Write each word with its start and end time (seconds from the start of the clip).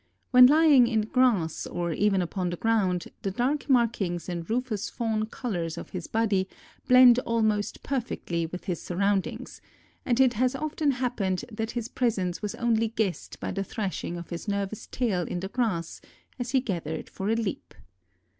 When 0.31 0.47
lying 0.47 0.87
in 0.87 1.01
grass 1.01 1.67
or 1.67 1.91
even 1.93 2.23
upon 2.23 2.49
the 2.49 2.57
ground 2.57 3.05
the 3.21 3.29
dark 3.29 3.69
markings 3.69 4.27
and 4.27 4.49
rufous 4.49 4.89
fawn 4.89 5.27
colors 5.27 5.77
of 5.77 5.91
his 5.91 6.07
body 6.07 6.47
blend 6.87 7.19
almost 7.19 7.83
perfectly 7.83 8.47
with 8.47 8.63
his 8.63 8.81
surroundings, 8.81 9.61
and 10.03 10.19
it 10.19 10.33
has 10.33 10.55
often 10.55 10.89
happened 10.89 11.45
that 11.51 11.73
his 11.77 11.87
presence 11.87 12.41
was 12.41 12.55
only 12.55 12.87
guessed 12.87 13.39
by 13.39 13.51
the 13.51 13.63
thrashing 13.63 14.17
of 14.17 14.31
his 14.31 14.47
nervous 14.47 14.87
tail 14.87 15.21
in 15.21 15.39
the 15.39 15.49
grass 15.49 16.01
as 16.39 16.49
he 16.49 16.61
gathered 16.61 17.07
for 17.07 17.29
a 17.29 17.35
leap. 17.35 17.75